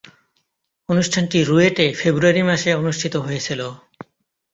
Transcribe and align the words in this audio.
অনুষ্ঠানটি 0.89 1.37
রুয়েটে 1.43 1.85
ফেব্রুয়ারি 1.93 2.41
মাসে 2.43 2.69
অনুষ্ঠিত 2.75 3.13
হয়েছিলো। 3.17 3.67